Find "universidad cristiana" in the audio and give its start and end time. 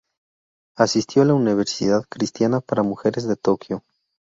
1.35-2.59